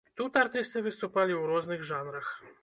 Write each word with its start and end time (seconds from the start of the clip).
Тут 0.19 0.37
артысты 0.43 0.81
выступалі 0.87 1.37
у 1.41 1.43
розных 1.53 1.85
жанрах. 1.91 2.35